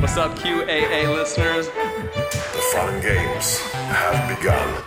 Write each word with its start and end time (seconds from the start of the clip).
What's 0.00 0.16
up, 0.16 0.34
QAA 0.38 1.14
listeners? 1.14 1.66
The 1.66 2.62
fun 2.72 3.00
games 3.02 3.58
have 3.58 4.38
begun. 4.38 4.82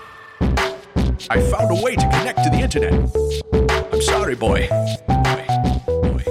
I 1.30 1.40
found 1.42 1.78
a 1.78 1.82
way 1.82 1.96
to 1.96 2.02
connect 2.02 2.44
to 2.44 2.50
the 2.50 2.58
internet. 2.58 2.94
I'm 3.94 4.02
sorry, 4.02 4.36
boy. 4.36 4.68
Boy. 5.08 5.46
Boy. 5.86 6.24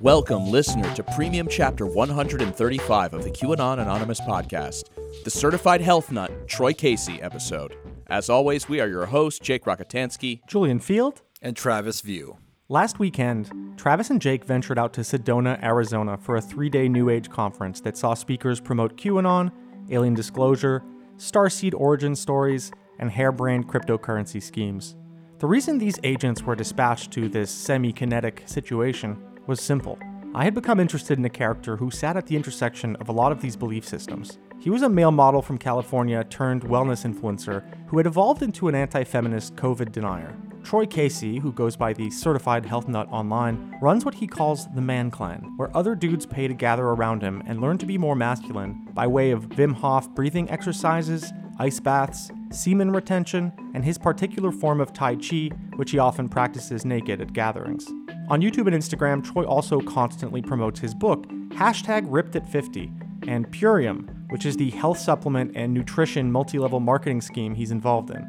Welcome, 0.00 0.50
listener, 0.50 0.92
to 0.94 1.02
Premium 1.02 1.48
Chapter 1.48 1.86
135 1.86 3.14
of 3.14 3.24
the 3.24 3.30
QAnon 3.30 3.80
Anonymous 3.80 4.20
podcast, 4.20 4.84
the 5.24 5.30
Certified 5.30 5.82
Health 5.82 6.10
Nut 6.10 6.48
Troy 6.48 6.72
Casey 6.72 7.20
episode. 7.20 7.76
As 8.08 8.30
always, 8.30 8.68
we 8.68 8.80
are 8.80 8.88
your 8.88 9.06
hosts, 9.06 9.38
Jake 9.38 9.64
Rockatansky, 9.64 10.40
Julian 10.48 10.80
Feeld. 10.80 11.18
and 11.42 11.56
Travis 11.56 12.00
View. 12.00 12.36
Last 12.70 13.00
weekend, 13.00 13.50
Travis 13.76 14.10
and 14.10 14.22
Jake 14.22 14.44
ventured 14.44 14.78
out 14.78 14.92
to 14.92 15.00
Sedona, 15.00 15.60
Arizona 15.60 16.16
for 16.16 16.36
a 16.36 16.40
three 16.40 16.68
day 16.68 16.88
New 16.88 17.10
Age 17.10 17.28
conference 17.28 17.80
that 17.80 17.96
saw 17.96 18.14
speakers 18.14 18.60
promote 18.60 18.96
QAnon, 18.96 19.50
alien 19.90 20.14
disclosure, 20.14 20.84
starseed 21.16 21.74
origin 21.74 22.14
stories, 22.14 22.70
and 23.00 23.10
harebrained 23.10 23.66
cryptocurrency 23.66 24.40
schemes. 24.40 24.94
The 25.40 25.48
reason 25.48 25.78
these 25.78 25.98
agents 26.04 26.44
were 26.44 26.54
dispatched 26.54 27.10
to 27.14 27.28
this 27.28 27.50
semi 27.50 27.92
kinetic 27.92 28.44
situation 28.46 29.20
was 29.48 29.60
simple. 29.60 29.98
I 30.32 30.44
had 30.44 30.54
become 30.54 30.78
interested 30.78 31.18
in 31.18 31.24
a 31.24 31.28
character 31.28 31.76
who 31.76 31.90
sat 31.90 32.16
at 32.16 32.28
the 32.28 32.36
intersection 32.36 32.94
of 33.00 33.08
a 33.08 33.12
lot 33.12 33.32
of 33.32 33.40
these 33.40 33.56
belief 33.56 33.84
systems. 33.84 34.38
He 34.60 34.68
was 34.68 34.82
a 34.82 34.90
male 34.90 35.10
model 35.10 35.40
from 35.40 35.56
California 35.56 36.22
turned 36.24 36.64
wellness 36.64 37.10
influencer 37.10 37.64
who 37.86 37.96
had 37.96 38.06
evolved 38.06 38.42
into 38.42 38.68
an 38.68 38.74
anti 38.74 39.04
feminist 39.04 39.56
COVID 39.56 39.90
denier. 39.90 40.36
Troy 40.62 40.84
Casey, 40.84 41.38
who 41.38 41.50
goes 41.50 41.76
by 41.76 41.94
the 41.94 42.10
Certified 42.10 42.66
Health 42.66 42.86
Nut 42.86 43.08
online, 43.10 43.74
runs 43.80 44.04
what 44.04 44.16
he 44.16 44.26
calls 44.26 44.70
the 44.74 44.82
Man 44.82 45.10
Clan, 45.10 45.54
where 45.56 45.74
other 45.74 45.94
dudes 45.94 46.26
pay 46.26 46.46
to 46.46 46.52
gather 46.52 46.84
around 46.84 47.22
him 47.22 47.42
and 47.46 47.62
learn 47.62 47.78
to 47.78 47.86
be 47.86 47.96
more 47.96 48.14
masculine 48.14 48.86
by 48.92 49.06
way 49.06 49.30
of 49.30 49.48
Wim 49.48 49.72
Hof 49.72 50.14
breathing 50.14 50.50
exercises, 50.50 51.32
ice 51.58 51.80
baths, 51.80 52.30
semen 52.50 52.90
retention, 52.90 53.54
and 53.72 53.82
his 53.82 53.96
particular 53.96 54.52
form 54.52 54.82
of 54.82 54.92
Tai 54.92 55.16
Chi, 55.16 55.48
which 55.76 55.92
he 55.92 55.98
often 55.98 56.28
practices 56.28 56.84
naked 56.84 57.22
at 57.22 57.32
gatherings. 57.32 57.86
On 58.28 58.42
YouTube 58.42 58.66
and 58.66 58.76
Instagram, 58.76 59.24
Troy 59.24 59.44
also 59.44 59.80
constantly 59.80 60.42
promotes 60.42 60.80
his 60.80 60.94
book, 60.94 61.26
hashtag 61.52 62.04
ripped 62.06 62.36
at 62.36 62.46
50, 62.46 62.92
and 63.26 63.50
Purium, 63.50 64.19
which 64.30 64.46
is 64.46 64.56
the 64.56 64.70
health 64.70 64.98
supplement 64.98 65.52
and 65.54 65.72
nutrition 65.74 66.32
multi 66.32 66.58
level 66.58 66.80
marketing 66.80 67.20
scheme 67.20 67.54
he's 67.54 67.70
involved 67.70 68.10
in. 68.10 68.26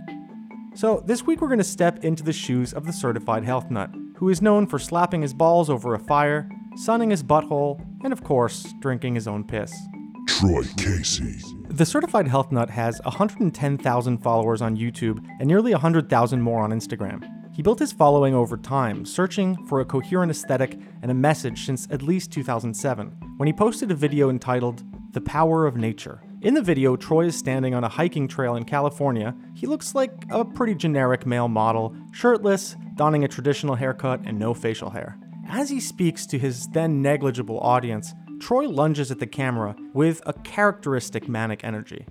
So, 0.74 1.04
this 1.06 1.26
week 1.26 1.42
we're 1.42 1.48
going 1.48 1.58
to 1.58 1.64
step 1.64 2.04
into 2.04 2.24
the 2.24 2.34
shoes 2.34 2.74
of 2.74 2.86
the 2.86 2.94
certified 2.94 3.44
health 3.44 3.70
nut, 3.70 3.90
who 4.16 4.30
is 4.30 4.42
known 4.42 4.68
for 4.68 4.80
slapping 4.80 5.22
his 5.22 5.34
balls 5.34 5.70
over 5.70 5.94
a 5.94 6.00
fire, 6.00 6.50
sunning 6.76 7.10
his 7.10 7.24
butthole, 7.24 7.86
and 8.04 8.14
of 8.14 8.24
course, 8.24 8.74
drinking 8.80 9.16
his 9.16 9.28
own 9.28 9.44
piss. 9.44 9.74
Troy 10.28 10.64
Casey. 10.78 11.42
The 11.68 11.86
certified 11.86 12.28
health 12.28 12.52
nut 12.52 12.70
has 12.70 13.02
110,000 13.04 14.18
followers 14.20 14.62
on 14.62 14.78
YouTube 14.78 15.26
and 15.40 15.48
nearly 15.48 15.72
100,000 15.72 16.42
more 16.42 16.62
on 16.62 16.72
Instagram. 16.72 17.24
He 17.54 17.62
built 17.62 17.80
his 17.80 17.92
following 17.92 18.34
over 18.34 18.56
time, 18.56 19.06
searching 19.06 19.58
for 19.68 19.82
a 19.82 19.86
coherent 19.86 20.32
aesthetic 20.32 20.80
and 21.02 21.12
a 21.12 21.14
message 21.14 21.66
since 21.66 21.88
at 21.92 22.02
least 22.02 22.32
2007, 22.32 23.10
when 23.38 23.48
he 23.48 23.54
posted 23.54 23.92
a 23.92 23.96
video 23.96 24.30
entitled 24.30 24.84
The 25.14 25.20
Power 25.20 25.68
of 25.68 25.76
Nature. 25.76 26.22
In 26.42 26.54
the 26.54 26.62
video, 26.62 26.96
Troy 26.96 27.26
is 27.26 27.36
standing 27.36 27.76
on 27.76 27.84
a 27.84 27.90
hiking 27.90 28.30
trail 28.30 28.56
in 28.56 28.64
California. 28.64 29.36
He 29.54 29.68
looks 29.68 29.94
like 29.94 30.14
a 30.30 30.46
pretty 30.46 30.74
generic 30.74 31.26
male 31.26 31.50
model, 31.50 31.94
shirtless, 32.14 32.78
donning 32.96 33.26
a 33.26 33.28
traditional 33.28 33.76
haircut, 33.76 34.22
and 34.24 34.40
no 34.40 34.54
facial 34.54 34.90
hair. 34.90 35.18
As 35.50 35.70
he 35.70 35.82
speaks 35.82 36.26
to 36.28 36.40
his 36.40 36.68
then 36.68 37.02
negligible 37.02 37.60
audience, 37.60 38.14
Troy 38.42 38.68
lunges 38.68 39.12
at 39.12 39.20
the 39.20 39.28
camera 39.28 39.76
with 39.94 40.20
a 40.26 40.34
characteristic 40.34 41.30
manic 41.30 41.64
energy. 41.64 42.08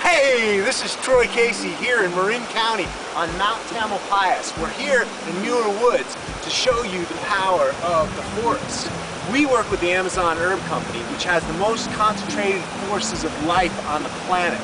Hey, 0.00 0.58
this 0.60 0.82
is 0.82 0.96
Troy 1.04 1.26
Casey 1.26 1.68
here 1.68 2.02
in 2.02 2.10
Marin 2.12 2.42
County 2.46 2.86
on 3.14 3.28
Mount 3.36 3.60
Tamalpais. 3.68 4.58
We're 4.58 4.70
here 4.70 5.02
in 5.02 5.42
Muir 5.42 5.68
Woods 5.82 6.16
to 6.42 6.48
show 6.48 6.82
you 6.82 7.04
the 7.04 7.14
power 7.26 7.74
of 7.84 8.08
the 8.16 8.22
forest. 8.40 8.90
We 9.30 9.44
work 9.44 9.70
with 9.70 9.80
the 9.82 9.92
Amazon 9.92 10.38
Herb 10.38 10.60
Company, 10.60 11.00
which 11.12 11.24
has 11.24 11.46
the 11.46 11.52
most 11.54 11.90
concentrated 11.90 12.62
forces 12.88 13.24
of 13.24 13.44
life 13.44 13.86
on 13.88 14.02
the 14.02 14.08
planet. 14.24 14.58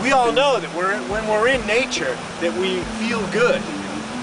We 0.00 0.12
all 0.12 0.30
know 0.30 0.60
that 0.60 0.72
we're, 0.76 0.96
when 1.10 1.26
we're 1.26 1.48
in 1.48 1.66
nature 1.66 2.16
that 2.40 2.56
we 2.56 2.78
feel 3.02 3.20
good. 3.32 3.60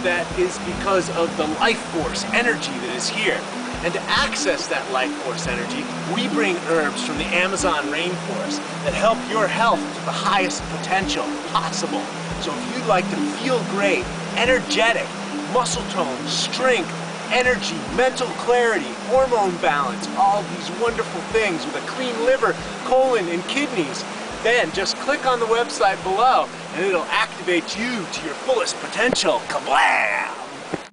That 0.03 0.25
is 0.39 0.57
because 0.59 1.09
of 1.17 1.35
the 1.35 1.47
life 1.59 1.79
force 1.91 2.23
energy 2.31 2.71
that 2.71 2.95
is 2.95 3.09
here. 3.09 3.41
And 3.87 3.93
to 3.93 4.03
access 4.11 4.67
that 4.67 4.83
life 4.91 5.09
force 5.23 5.47
energy, 5.47 5.79
we 6.13 6.27
bring 6.35 6.57
herbs 6.67 7.07
from 7.07 7.17
the 7.17 7.23
Amazon 7.31 7.87
rainforest 7.87 8.59
that 8.83 8.91
help 8.91 9.15
your 9.31 9.47
health 9.47 9.79
to 9.79 10.01
the 10.03 10.11
highest 10.11 10.61
potential 10.75 11.23
possible. 11.55 12.03
So 12.43 12.51
if 12.51 12.75
you'd 12.75 12.85
like 12.85 13.09
to 13.11 13.15
feel 13.39 13.63
great, 13.71 14.03
energetic, 14.35 15.07
muscle 15.53 15.87
tone, 15.95 16.19
strength, 16.27 16.91
energy, 17.31 17.79
mental 17.95 18.27
clarity, 18.43 18.91
hormone 19.07 19.55
balance, 19.63 20.05
all 20.17 20.43
these 20.43 20.69
wonderful 20.83 21.21
things 21.31 21.63
with 21.63 21.79
a 21.81 21.87
clean 21.87 22.13
liver, 22.25 22.57
colon, 22.91 23.25
and 23.29 23.41
kidneys, 23.47 24.03
then 24.43 24.69
just 24.73 24.97
click 24.97 25.25
on 25.25 25.39
the 25.39 25.47
website 25.47 25.95
below 26.03 26.45
and 26.75 26.83
it'll 26.83 27.07
activate 27.07 27.79
you 27.79 28.03
to 28.11 28.25
your 28.25 28.35
fullest 28.43 28.75
potential. 28.81 29.39
Kablam! 29.47 30.46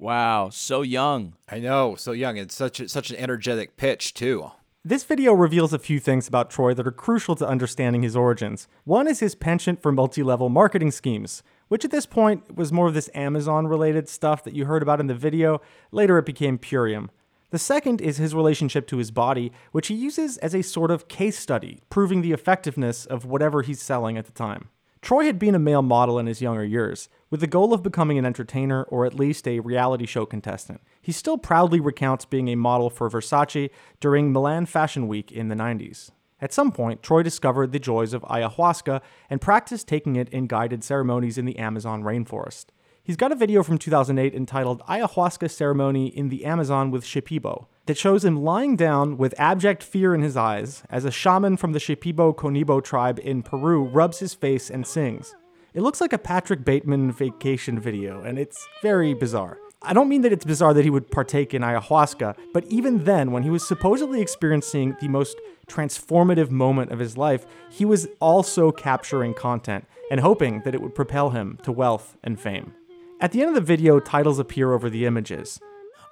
Wow, 0.05 0.51
so 0.51 0.83
young. 0.83 1.33
I 1.49 1.61
know, 1.61 1.95
so 1.95 2.13
young 2.13 2.39
and 2.39 2.53
such 2.53 2.79
a, 2.79 2.91
such 2.91 3.09
an 3.09 3.17
energetic 3.17 3.79
pitch 3.79 4.13
too. 4.13 4.51
This 4.85 5.03
video 5.03 5.33
reveals 5.33 5.73
a 5.73 5.79
few 5.79 5.99
things 5.99 6.29
about 6.29 6.51
Troy 6.51 6.75
that 6.75 6.87
are 6.87 6.93
crucial 6.93 7.35
to 7.37 7.49
understanding 7.49 8.03
his 8.03 8.15
origins. 8.15 8.69
One 8.85 9.09
is 9.09 9.21
his 9.21 9.35
penchant 9.35 9.81
for 9.81 9.93
multi 9.93 10.23
level 10.23 10.51
marketing 10.51 10.91
schemes, 10.91 11.43
which 11.69 11.87
at 11.87 11.91
this 11.91 12.05
point 12.05 12.55
was 12.55 12.71
more 12.71 12.87
of 12.87 12.93
this 12.93 13.09
Amazon 13.15 13.67
related 13.67 14.07
stuff 14.07 14.45
that 14.45 14.53
you 14.53 14.67
heard 14.67 14.83
about 14.83 15.01
in 15.01 15.07
the 15.07 15.15
video. 15.15 15.63
Later 15.91 16.19
it 16.19 16.27
became 16.27 16.59
Purium. 16.59 17.09
The 17.49 17.59
second 17.59 18.03
is 18.03 18.19
his 18.19 18.35
relationship 18.35 18.87
to 18.89 18.99
his 18.99 19.11
body, 19.11 19.53
which 19.73 19.87
he 19.87 19.95
uses 19.95 20.37
as 20.37 20.55
a 20.55 20.61
sort 20.61 20.91
of 20.91 21.09
case 21.09 21.39
study, 21.39 21.81
proving 21.89 22.21
the 22.21 22.33
effectiveness 22.33 23.07
of 23.07 23.25
whatever 23.25 23.63
he's 23.63 23.81
selling 23.81 24.19
at 24.19 24.27
the 24.27 24.33
time. 24.33 24.69
Troy 25.05 25.27
had 25.27 25.39
been 25.39 25.55
a 25.55 25.59
male 25.59 25.83
model 25.83 26.19
in 26.19 26.25
his 26.25 26.41
younger 26.41 26.65
years, 26.65 27.11
with 27.29 27.41
the 27.41 27.47
goal 27.47 27.75
of 27.75 27.83
becoming 27.83 28.17
an 28.17 28.25
entertainer 28.25 28.85
or 28.85 29.05
at 29.05 29.13
least 29.13 29.47
a 29.47 29.61
reality 29.61 30.07
show 30.07 30.25
contestant. 30.25 30.81
He 31.03 31.13
still 31.13 31.37
proudly 31.37 31.79
recounts 31.79 32.25
being 32.25 32.49
a 32.49 32.55
model 32.55 32.89
for 32.89 33.11
Versace 33.11 33.69
during 34.01 34.33
Milan 34.33 34.65
Fashion 34.65 35.07
Week 35.07 35.31
in 35.31 35.49
the 35.49 35.55
90s. 35.55 36.11
At 36.41 36.55
some 36.55 36.73
point, 36.73 37.03
Troy 37.03 37.23
discovered 37.23 37.73
the 37.73 37.79
joys 37.79 38.15
of 38.15 38.23
ayahuasca 38.23 39.03
and 39.29 39.43
practiced 39.43 39.87
taking 39.89 40.17
it 40.17 40.31
in 40.31 40.47
guided 40.47 40.83
ceremonies 40.83 41.37
in 41.37 41.45
the 41.45 41.59
Amazon 41.59 42.03
rainforest. 42.03 42.69
He's 43.03 43.19
got 43.19 43.31
a 43.31 43.37
video 43.37 43.63
from 43.63 43.77
2008 43.77 44.35
entitled 44.35 44.81
Ayahuasca 44.89 45.51
Ceremony 45.51 46.07
in 46.07 46.31
the 46.31 46.47
Amazon 46.47 46.91
with 46.91 47.05
Shipibo 47.05 47.67
that 47.87 47.99
shows 47.99 48.25
him 48.25 48.43
lying 48.43 48.77
down 48.77 49.17
with 49.19 49.39
abject 49.39 49.83
fear 49.83 50.15
in 50.15 50.23
his 50.23 50.37
eyes 50.37 50.83
as 50.91 51.05
a 51.05 51.11
shaman 51.11 51.57
from 51.57 51.73
the 51.73 51.79
Shipibo 51.79 52.35
Conibo 52.35 52.83
tribe 52.83 53.21
in 53.23 53.43
Peru 53.43 53.85
rubs 53.85 54.21
his 54.21 54.35
face 54.35 54.71
and 54.71 54.87
sings. 54.87 55.35
It 55.75 55.83
looks 55.83 56.01
like 56.01 56.13
a 56.13 56.19
Patrick 56.19 56.65
Bateman 56.65 57.13
vacation 57.13 57.81
video, 57.81 58.23
and 58.23 58.39
it's 58.39 58.67
very 58.81 59.13
bizarre. 59.13 59.59
I 59.83 59.93
don't 59.93 60.09
mean 60.09 60.23
that 60.23 60.33
it's 60.33 60.47
bizarre 60.47 60.73
that 60.73 60.85
he 60.85 60.91
would 60.91 61.11
partake 61.11 61.53
in 61.53 61.61
ayahuasca, 61.61 62.37
but 62.55 62.65
even 62.67 63.05
then, 63.05 63.33
when 63.33 63.43
he 63.43 63.51
was 63.51 63.67
supposedly 63.67 64.23
experiencing 64.23 64.97
the 65.01 65.09
most 65.09 65.39
transformative 65.67 66.51
moment 66.51 66.91
of 66.91 66.99
his 66.99 67.19
life, 67.19 67.45
he 67.71 67.85
was 67.85 68.09
also 68.21 68.73
capturing 68.73 69.35
content 69.35 69.85
and 70.11 70.21
hoping 70.21 70.63
that 70.65 70.75
it 70.75 70.81
would 70.81 70.95
propel 70.95 71.31
him 71.31 71.59
to 71.65 71.73
wealth 71.73 72.17
and 72.23 72.41
fame. 72.41 72.73
At 73.21 73.33
the 73.33 73.41
end 73.41 73.51
of 73.51 73.55
the 73.55 73.61
video, 73.61 74.01
titles 74.01 74.39
appear 74.39 74.73
over 74.73 74.89
the 74.89 75.05
images. 75.05 75.61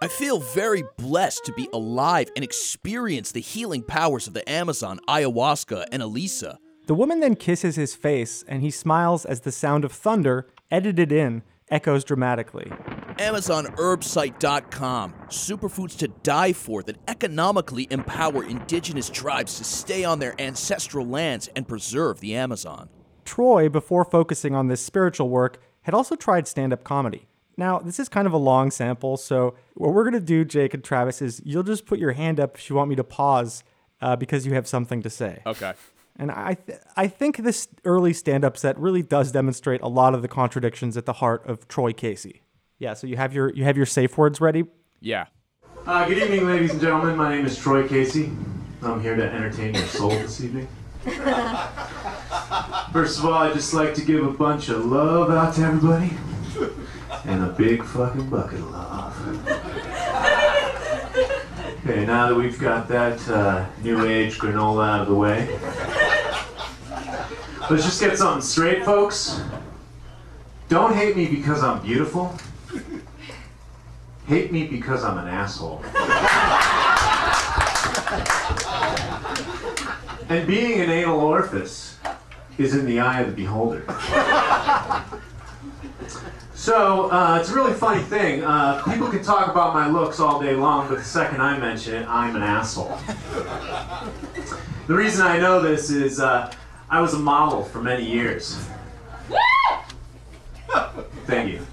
I 0.03 0.09
feel 0.09 0.41
very 0.41 0.83
blessed 0.97 1.45
to 1.45 1.53
be 1.53 1.69
alive 1.73 2.29
and 2.35 2.45
experience 2.45 3.31
the 3.31 3.39
healing 3.41 3.84
powers 3.84 4.27
of 4.27 4.34
the 4.34 4.51
Amazon, 4.51 4.99
ayahuasca, 5.07 5.84
and 5.93 6.03
Elisa. 6.03 6.59
The 6.89 6.95
woman 6.95 7.21
then 7.21 7.37
kisses 7.37 7.77
his 7.77 7.95
face, 7.95 8.43
and 8.49 8.63
he 8.63 8.71
smiles 8.72 9.25
as 9.25 9.43
the 9.43 9.53
sound 9.53 9.84
of 9.84 9.93
thunder, 9.93 10.49
edited 10.72 11.13
in, 11.13 11.45
echoes 11.71 12.03
dramatically. 12.03 12.65
AmazonHerbSite.com. 13.21 15.15
Superfoods 15.28 15.97
to 15.99 16.09
die 16.09 16.53
for 16.53 16.83
that 16.83 16.98
economically 17.07 17.87
empower 17.89 18.43
indigenous 18.43 19.09
tribes 19.09 19.57
to 19.59 19.65
stay 19.65 20.03
on 20.03 20.19
their 20.19 20.34
ancestral 20.41 21.07
lands 21.07 21.48
and 21.55 21.69
preserve 21.69 22.19
the 22.19 22.34
Amazon. 22.34 22.89
Troy, 23.25 23.69
before 23.69 24.05
focusing 24.05 24.53
on 24.53 24.66
this 24.66 24.84
spiritual 24.84 25.28
work, 25.28 25.63
had 25.83 25.95
also 25.95 26.16
tried 26.16 26.48
stand 26.48 26.72
up 26.72 26.83
comedy. 26.83 27.28
Now, 27.57 27.78
this 27.78 28.01
is 28.01 28.09
kind 28.09 28.27
of 28.27 28.33
a 28.33 28.39
long 28.39 28.71
sample, 28.71 29.16
so 29.16 29.54
what 29.75 29.93
we're 29.93 30.04
going 30.04 30.15
to 30.15 30.21
do, 30.21 30.45
Jake 30.45 30.75
and 30.75 30.83
Travis, 30.83 31.21
is 31.21 31.43
you'll 31.45 31.63
just 31.63 31.87
put 31.87 31.99
your 31.99 32.13
hand 32.13 32.41
up 32.41 32.57
if 32.57 32.71
you 32.71 32.77
want 32.77 32.89
me 32.89 32.97
to 32.97 33.04
pause 33.04 33.63
uh, 34.01 34.16
because 34.16 34.47
you 34.47 34.54
have 34.54 34.66
something 34.66 35.03
to 35.03 35.10
say. 35.10 35.43
Okay. 35.47 35.75
And 36.16 36.31
I, 36.31 36.54
th- 36.54 36.78
I 36.97 37.09
think 37.09 37.39
this 37.39 37.69
early 37.84 38.13
stand 38.13 38.45
up 38.45 38.57
set 38.57 38.78
really 38.78 39.03
does 39.03 39.33
demonstrate 39.33 39.81
a 39.83 39.89
lot 39.89 40.15
of 40.15 40.22
the 40.22 40.28
contradictions 40.28 40.97
at 40.97 41.07
the 41.07 41.15
heart 41.15 41.47
of 41.47 41.69
Troy 41.69 41.93
Casey. 41.93 42.43
Yeah, 42.78 42.95
so 42.95 43.07
you 43.07 43.16
have 43.16 43.33
your 43.33 43.51
you 43.55 43.63
have 43.65 43.77
your 43.77 43.87
safe 43.87 44.19
words 44.19 44.41
ready. 44.41 44.65
Yeah. 45.01 45.27
Uh, 45.87 46.05
good 46.07 46.19
evening, 46.19 46.47
ladies 46.47 46.72
and 46.72 46.81
gentlemen. 46.81 47.16
My 47.16 47.34
name 47.34 47.47
is 47.47 47.57
Troy 47.57 47.87
Casey. 47.87 48.33
I'm 48.83 49.01
here 49.01 49.15
to 49.15 49.22
entertain 49.22 49.75
your 49.75 49.87
soul 49.87 50.10
this 50.10 50.43
evening. 50.43 50.66
First 52.93 53.19
of 53.19 53.25
all, 53.25 53.34
I'd 53.34 53.55
just 53.55 53.72
like 53.72 53.95
to 53.95 54.05
give 54.05 54.25
a 54.27 54.33
bunch 54.33 54.69
of 54.69 54.84
love 54.84 55.31
out 55.31 55.55
to 55.55 55.63
everybody. 55.63 56.10
And 57.24 57.45
a 57.45 57.48
big 57.48 57.84
fucking 57.84 58.28
bucket 58.30 58.59
of 58.59 58.71
love. 58.71 59.16
Okay, 61.84 62.04
now 62.04 62.28
that 62.28 62.34
we've 62.34 62.59
got 62.59 62.89
that 62.89 63.28
uh, 63.28 63.66
new 63.83 64.07
age 64.07 64.39
granola 64.39 64.89
out 64.89 65.01
of 65.03 65.09
the 65.09 65.15
way, 65.15 65.48
let's 67.71 67.84
just 67.84 68.01
get 68.01 68.16
something 68.19 68.42
straight, 68.42 68.84
folks. 68.84 69.41
Don't 70.69 70.95
hate 70.95 71.16
me 71.16 71.27
because 71.27 71.63
I'm 71.63 71.80
beautiful. 71.83 72.36
Hate 74.27 74.53
me 74.53 74.66
because 74.66 75.04
I'm 75.04 75.19
an 75.19 75.28
asshole. 75.28 75.84
And 80.28 80.47
being 80.47 80.80
an 80.80 80.89
anal 80.89 81.21
orifice 81.21 81.98
is 82.59 82.74
in 82.74 82.86
the 82.86 83.01
eye 83.01 83.21
of 83.21 83.28
the 83.28 83.34
beholder. 83.34 83.84
So, 86.62 87.10
uh, 87.10 87.38
it's 87.41 87.50
a 87.50 87.54
really 87.56 87.72
funny 87.72 88.04
thing. 88.04 88.44
Uh, 88.44 88.80
people 88.84 89.09
can 89.09 89.20
talk 89.20 89.48
about 89.48 89.74
my 89.74 89.88
looks 89.91 90.20
all 90.20 90.41
day 90.41 90.54
long, 90.54 90.88
but 90.88 90.98
the 90.98 91.04
second 91.04 91.41
I 91.42 91.59
mention 91.59 91.94
it, 91.94 92.09
I'm 92.09 92.36
an 92.36 92.42
asshole. 92.42 92.97
The 94.86 94.94
reason 94.94 95.26
I 95.26 95.41
know 95.41 95.60
this 95.60 95.91
is 95.91 96.20
uh, 96.20 96.54
I 96.88 97.00
was 97.00 97.14
a 97.14 97.18
model 97.18 97.64
for 97.64 97.82
many 97.82 98.04
years. 98.04 98.64
Thank 101.26 101.50
you. 101.50 101.66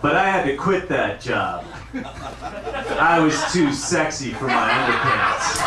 But 0.00 0.14
I 0.14 0.30
had 0.30 0.44
to 0.44 0.56
quit 0.56 0.88
that 0.88 1.20
job. 1.20 1.64
I 1.92 3.18
was 3.18 3.52
too 3.52 3.72
sexy 3.72 4.34
for 4.34 4.46
my 4.46 4.70
underpants. 4.70 5.58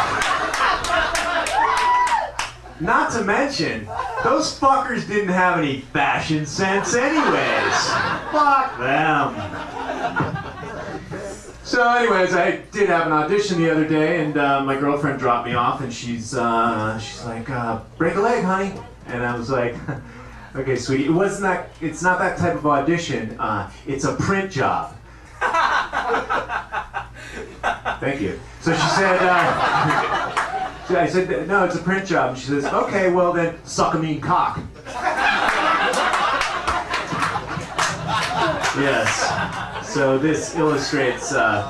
Not 2.80 3.12
to 3.12 3.25
mention, 3.25 3.86
those 4.25 4.60
fuckers 4.60 5.07
didn't 5.07 5.30
have 5.30 5.60
any 5.60 5.81
fashion 5.81 6.48
sense 6.48 6.95
anyways. 6.95 7.89
Fuck 8.31 8.75
them. 8.80 9.36
So, 11.63 11.88
anyways, 11.88 12.33
I 12.33 12.57
did 12.72 12.89
have 12.89 13.06
an 13.06 13.13
audition 13.13 13.62
the 13.62 13.69
other 13.69 13.88
day, 13.88 14.25
and 14.25 14.36
uh, 14.38 14.63
my 14.63 14.80
girlfriend 14.80 15.19
dropped 15.19 15.48
me 15.48 15.54
off, 15.54 15.81
and 15.81 15.94
she's 15.94 16.33
uh, 16.33 16.98
she's 16.98 17.24
like, 17.24 17.50
uh, 17.51 17.81
"Break 18.00 18.16
a 18.16 18.22
leg, 18.22 18.44
honey," 18.44 18.74
and 19.06 19.24
I 19.24 19.38
was 19.38 19.51
like, 19.51 19.75
"Okay, 20.56 20.75
sweetie, 20.75 21.06
it 21.06 21.12
wasn't 21.12 21.44
that. 21.44 21.69
It's 21.80 22.01
not 22.01 22.18
that 22.18 22.38
type 22.39 22.56
of 22.56 22.66
audition. 22.66 23.39
Uh, 23.39 23.69
it's 23.86 24.06
a 24.06 24.16
print 24.16 24.51
job." 24.51 24.95
Thank 28.00 28.21
you. 28.21 28.39
So 28.62 28.74
she 28.74 28.88
said, 28.89 29.19
uh, 29.21 30.33
I 30.90 31.08
said, 31.08 31.48
no, 31.48 31.64
it's 31.66 31.76
a 31.76 31.80
print 31.80 32.06
job. 32.08 32.30
And 32.32 32.38
she 32.38 32.48
says, 32.48 32.66
okay, 32.66 33.12
well 33.12 33.34
then, 33.34 33.56
suck 33.66 33.94
a 33.96 34.00
mean 34.00 34.22
cock. 34.22 34.60
yes. 38.80 39.94
So 39.94 40.18
this 40.18 40.56
illustrates 40.56 41.34
uh, 41.34 41.64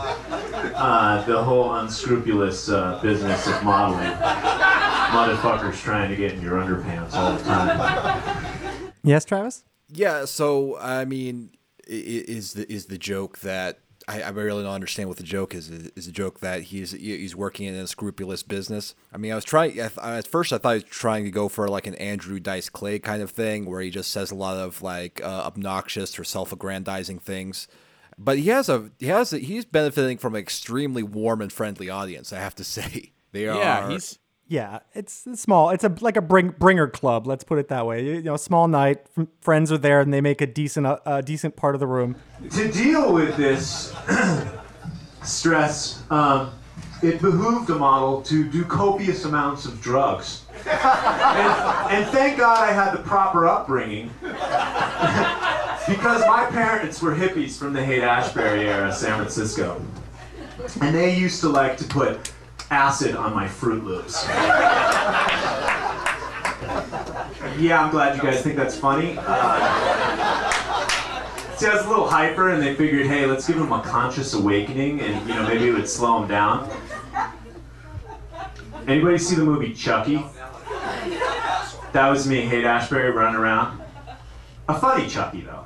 uh, 0.76 1.24
the 1.26 1.42
whole 1.44 1.76
unscrupulous 1.76 2.70
uh, 2.70 3.00
business 3.02 3.48
of 3.48 3.64
modeling. 3.64 4.12
Motherfuckers 4.12 5.82
trying 5.82 6.10
to 6.10 6.16
get 6.16 6.34
in 6.34 6.42
your 6.42 6.60
underpants 6.60 7.14
all 7.14 7.34
the 7.38 7.44
time. 7.44 8.92
Yes, 9.04 9.24
Travis? 9.26 9.64
Yeah, 9.92 10.26
so 10.26 10.78
I 10.80 11.06
mean, 11.06 11.52
i- 11.88 11.92
i- 11.94 12.26
is 12.28 12.54
the 12.54 12.70
is 12.72 12.88
the 12.88 12.98
joke 12.98 13.40
that 13.42 13.80
I, 14.08 14.22
I 14.22 14.30
really 14.30 14.64
don't 14.64 14.72
understand 14.74 15.10
what 15.10 15.18
the 15.18 15.24
joke 15.24 15.56
is. 15.56 15.70
Is 15.70 16.06
the 16.06 16.12
joke 16.12 16.40
that 16.42 16.64
he's 16.64 16.92
he's 16.92 17.36
working 17.36 17.66
in 17.68 17.74
a 17.76 17.88
scrupulous 17.88 18.44
business? 18.44 18.94
I 19.12 19.18
mean, 19.18 19.32
I 19.32 19.36
was 19.36 19.46
trying 19.46 19.80
at 19.80 19.98
at 19.98 20.28
first. 20.28 20.54
I 20.54 20.58
thought 20.60 20.72
he 20.78 20.84
was 20.84 20.84
trying 20.84 21.24
to 21.26 21.32
go 21.32 21.50
for 21.50 21.68
like 21.68 21.88
an 21.88 21.96
Andrew 21.96 22.40
Dice 22.40 22.70
Clay 22.70 23.00
kind 23.00 23.22
of 23.22 23.32
thing, 23.32 23.66
where 23.66 23.82
he 23.82 23.90
just 23.90 24.12
says 24.12 24.30
a 24.32 24.36
lot 24.36 24.58
of 24.58 24.82
like 24.82 25.22
uh, 25.24 25.44
obnoxious 25.46 26.20
or 26.20 26.24
self-aggrandizing 26.24 27.20
things. 27.20 27.68
But 28.18 28.38
he 28.38 28.50
has 28.50 28.70
a 28.70 28.92
he 29.00 29.08
has 29.08 29.34
a, 29.34 29.40
he's 29.40 29.66
benefiting 29.66 30.18
from 30.20 30.36
an 30.36 30.42
extremely 30.42 31.04
warm 31.04 31.42
and 31.42 31.52
friendly 31.52 31.90
audience. 31.90 32.32
I 32.32 32.40
have 32.40 32.56
to 32.56 32.64
say, 32.76 33.12
they 33.32 33.46
Yeah, 33.46 33.86
are. 33.86 33.90
he's 33.90 34.20
Yeah, 34.48 34.80
it's 34.94 35.28
small. 35.36 35.72
It's 35.72 35.84
a 35.84 35.96
like 36.02 36.18
a 36.18 36.22
bring 36.22 36.50
bringer 36.50 36.88
club. 36.88 37.26
Let's 37.26 37.44
put 37.44 37.58
it 37.58 37.68
that 37.70 37.88
way. 37.88 38.06
You, 38.06 38.22
know, 38.22 38.38
small 38.38 38.68
night. 38.68 39.08
Friends 39.42 39.72
are 39.72 39.78
there, 39.78 40.02
and 40.02 40.14
they 40.14 40.22
make 40.22 40.40
a 40.40 40.46
decent 40.46 40.86
uh, 40.86 41.00
uh, 41.06 41.22
decent 41.22 41.56
part 41.56 41.74
of 41.74 41.80
the 41.80 41.88
room. 41.88 42.16
to 42.52 42.72
deal 42.72 43.12
with 43.12 43.36
this 43.38 43.96
stress, 45.24 46.04
um, 46.12 46.52
it 47.02 47.22
behooved 47.22 47.72
a 47.72 47.76
model 47.76 48.22
to 48.24 48.44
do 48.44 48.64
copious 48.64 49.26
amounts 49.26 49.66
of 49.66 49.82
drugs. 49.82 50.44
And, 50.66 51.92
and 51.92 52.06
thank 52.12 52.38
God 52.38 52.58
I 52.58 52.72
had 52.72 52.92
the 52.92 53.02
proper 53.02 53.48
upbringing. 53.48 54.12
because 55.88 56.22
my 56.28 56.48
parents 56.52 57.02
were 57.02 57.16
hippies 57.16 57.58
from 57.58 57.74
the 57.74 57.84
Haight 57.84 58.04
Ashbury 58.04 58.68
era, 58.68 58.94
San 58.94 59.18
Francisco. 59.18 59.82
And 60.82 60.96
they 60.96 61.16
used 61.16 61.42
to 61.42 61.50
like 61.50 61.78
to 61.78 61.84
put 61.86 62.32
acid 62.72 63.16
on 63.16 63.34
my 63.34 63.48
Fruit 63.48 63.84
Loops. 63.84 64.26
Yeah, 67.58 67.84
I'm 67.84 67.92
glad 67.92 68.16
you 68.16 68.22
guys 68.22 68.42
think 68.42 68.56
that's 68.56 68.78
funny. 68.78 69.16
Uh, 69.18 70.52
See, 71.58 71.68
I 71.68 71.74
was 71.74 71.86
a 71.86 71.90
little 71.90 72.08
hyper, 72.10 72.50
and 72.50 72.62
they 72.62 72.76
figured, 72.76 73.08
hey, 73.08 73.26
let's 73.26 73.48
give 73.48 73.56
him 73.56 73.72
a 73.72 73.82
conscious 73.82 74.34
awakening, 74.34 75.00
and 75.00 75.26
you 75.26 75.34
know 75.36 75.48
maybe 75.48 75.70
it 75.70 75.72
would 75.72 75.88
slow 75.88 76.22
him 76.22 76.28
down. 76.28 76.70
Anybody 78.88 79.18
see 79.18 79.36
the 79.36 79.44
movie 79.46 79.74
Chucky? 79.74 80.22
That 81.94 82.10
was 82.10 82.28
me, 82.28 82.42
Haight 82.42 82.66
Ashbury, 82.66 83.10
running 83.12 83.40
around. 83.40 83.82
A 84.68 84.78
funny 84.78 85.08
Chucky, 85.08 85.42
though. 85.42 85.66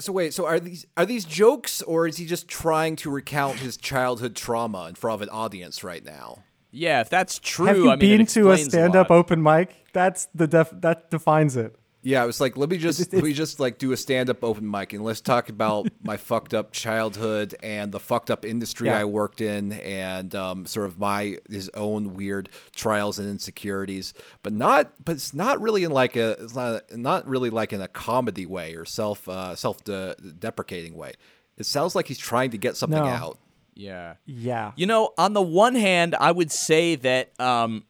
So 0.00 0.12
wait, 0.12 0.32
so 0.32 0.46
are 0.46 0.60
these 0.60 0.86
are 0.96 1.04
these 1.04 1.24
jokes, 1.24 1.82
or 1.82 2.06
is 2.06 2.16
he 2.18 2.26
just 2.26 2.46
trying 2.48 2.94
to 2.96 3.10
recount 3.10 3.58
his 3.58 3.76
childhood 3.76 4.36
trauma 4.36 4.86
in 4.88 4.94
front 4.94 5.16
of 5.16 5.22
an 5.22 5.28
audience 5.30 5.82
right 5.82 6.04
now? 6.04 6.44
yeah. 6.70 7.00
If 7.00 7.08
that's 7.10 7.38
true, 7.38 7.66
Have 7.66 7.76
you 7.78 7.90
I 7.90 7.96
mean, 7.96 8.10
it 8.12 8.18
been 8.18 8.26
to 8.26 8.50
a 8.52 8.58
stand-up 8.58 9.10
lot. 9.10 9.16
open 9.16 9.42
mic? 9.42 9.74
That's 9.92 10.28
the 10.34 10.46
def- 10.46 10.72
that 10.82 11.10
defines 11.10 11.56
it. 11.56 11.74
Yeah, 12.08 12.22
I 12.22 12.26
was 12.26 12.40
like, 12.40 12.56
let 12.56 12.70
me 12.70 12.78
just 12.78 13.12
let 13.12 13.22
me 13.22 13.32
just 13.44 13.60
like 13.60 13.76
do 13.76 13.92
a 13.92 13.96
stand 13.96 14.30
up 14.30 14.42
open 14.42 14.70
mic 14.70 14.94
and 14.94 15.04
let's 15.04 15.20
talk 15.20 15.50
about 15.50 15.88
my 16.02 16.16
fucked 16.16 16.54
up 16.54 16.72
childhood 16.72 17.54
and 17.62 17.92
the 17.92 18.00
fucked 18.00 18.30
up 18.30 18.46
industry 18.46 18.86
Yeah. 18.88 19.00
I 19.00 19.04
worked 19.04 19.42
in 19.42 19.72
and 19.72 20.34
um, 20.34 20.64
sort 20.64 20.86
of 20.86 20.98
my 20.98 21.36
his 21.50 21.68
own 21.74 22.14
weird 22.14 22.48
trials 22.74 23.18
and 23.18 23.28
insecurities, 23.28 24.14
but 24.42 24.54
not 24.54 24.92
but 25.04 25.16
it's 25.16 25.34
not 25.34 25.60
really 25.60 25.84
in 25.84 25.90
like 25.90 26.16
a 26.16 26.30
it's 26.42 26.54
not 26.54 26.82
not 26.96 27.28
really 27.28 27.50
like 27.50 27.74
in 27.74 27.82
a 27.82 27.88
comedy 27.88 28.46
way 28.46 28.74
or 28.74 28.86
self 28.86 29.28
uh, 29.28 29.54
self 29.54 29.84
de- 29.84 30.16
deprecating 30.38 30.94
way. 30.96 31.12
It 31.58 31.66
sounds 31.66 31.94
like 31.94 32.06
he's 32.06 32.18
trying 32.18 32.52
to 32.52 32.58
get 32.58 32.76
something 32.76 32.98
No. 33.02 33.06
out. 33.06 33.38
Yeah. 33.74 34.14
Yeah. 34.26 34.72
You 34.76 34.86
know, 34.86 35.12
on 35.18 35.34
the 35.34 35.42
one 35.42 35.74
hand, 35.74 36.14
I 36.18 36.32
would 36.32 36.50
say 36.50 36.96
that, 36.96 37.38
um, 37.38 37.84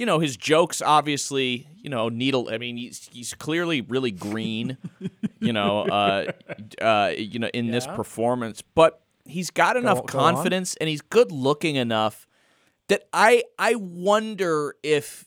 you 0.00 0.06
know, 0.06 0.18
his 0.18 0.34
jokes 0.38 0.80
obviously, 0.80 1.68
you 1.76 1.90
know, 1.90 2.08
needle. 2.08 2.48
I 2.50 2.56
mean, 2.56 2.78
he's 2.78 3.06
he's 3.12 3.34
clearly 3.34 3.82
really 3.82 4.10
green, 4.10 4.78
you 5.40 5.52
know, 5.52 5.82
uh, 5.82 6.32
uh, 6.80 7.12
you 7.14 7.38
know, 7.38 7.50
in 7.52 7.70
this 7.70 7.86
performance, 7.86 8.62
but 8.74 9.02
he's 9.26 9.50
got 9.50 9.76
enough 9.76 10.06
go 10.06 10.18
on. 10.18 10.34
confidence 10.36 10.74
and 10.76 10.88
he's 10.88 11.02
good 11.02 11.30
looking 11.30 11.76
enough 11.76 12.26
that 12.88 13.08
I 13.12 13.44
I 13.58 13.74
wonder 13.74 14.74
if 14.82 15.26